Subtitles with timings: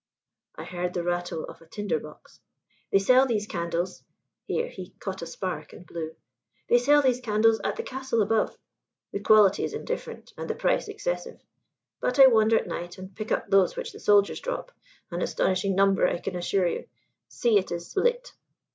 [0.55, 2.39] I heard the rattle of a tinder box.
[2.91, 4.03] "They sell these candles"
[4.45, 6.15] here he caught a spark and blew
[6.69, 8.57] "they sell these candles at the castle above.
[9.11, 11.39] The quality is indifferent and the price excessive;
[11.99, 14.71] but I wander at night and pick up those which the soldiers drop
[15.11, 16.87] an astonishing number, I can assure you.
[17.27, 18.33] See, it is lit!"